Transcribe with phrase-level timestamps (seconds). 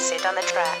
[0.00, 0.78] Sit on the track.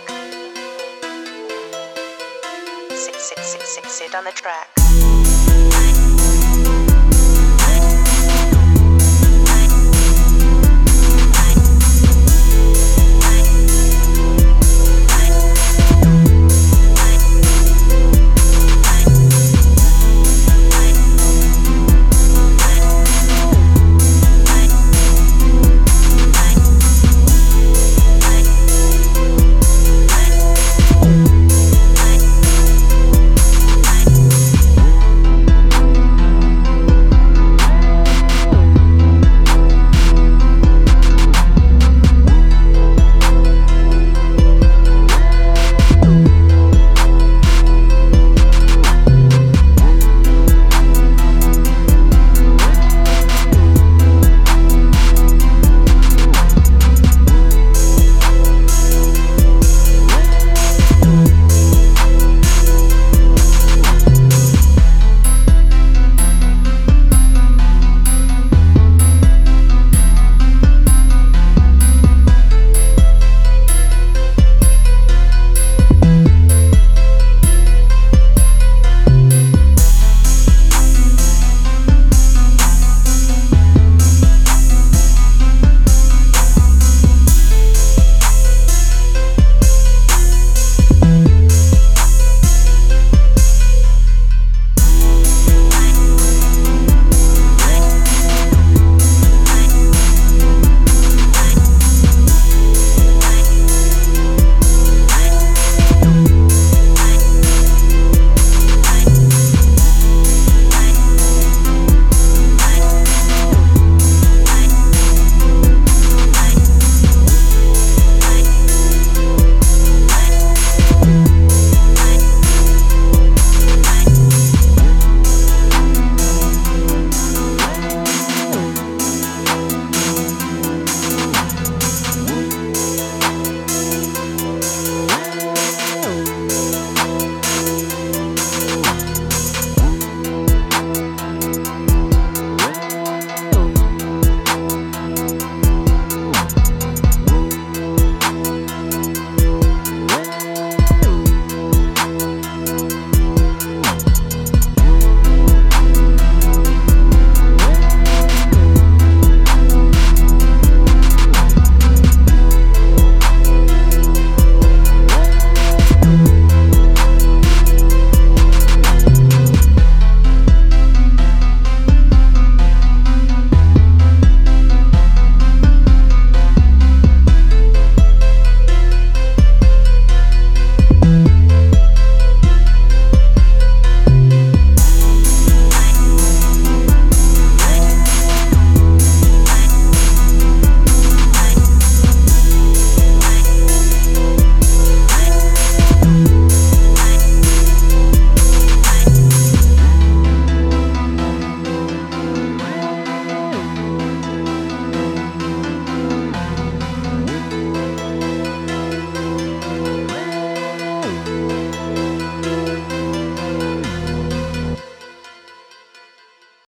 [2.90, 5.95] Sit, sit, sit, sit, sit on the track.